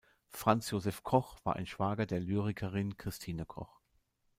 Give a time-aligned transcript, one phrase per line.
[0.31, 3.81] Franz Joseph Koch war ein Schwager der Lyrikerin Christine Koch.